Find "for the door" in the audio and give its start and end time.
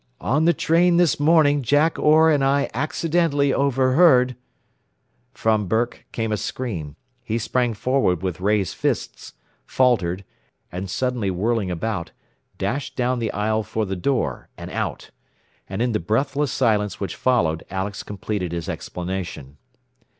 13.61-14.49